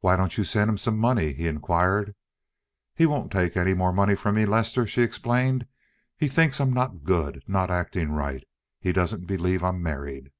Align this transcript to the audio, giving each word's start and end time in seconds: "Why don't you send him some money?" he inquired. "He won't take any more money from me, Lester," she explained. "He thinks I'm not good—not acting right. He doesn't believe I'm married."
"Why 0.00 0.16
don't 0.16 0.36
you 0.36 0.44
send 0.44 0.68
him 0.68 0.76
some 0.76 0.98
money?" 0.98 1.32
he 1.32 1.46
inquired. 1.48 2.14
"He 2.94 3.06
won't 3.06 3.32
take 3.32 3.56
any 3.56 3.72
more 3.72 3.90
money 3.90 4.14
from 4.14 4.34
me, 4.34 4.44
Lester," 4.44 4.86
she 4.86 5.00
explained. 5.00 5.66
"He 6.18 6.28
thinks 6.28 6.60
I'm 6.60 6.74
not 6.74 7.04
good—not 7.04 7.70
acting 7.70 8.10
right. 8.12 8.44
He 8.82 8.92
doesn't 8.92 9.24
believe 9.24 9.64
I'm 9.64 9.82
married." 9.82 10.30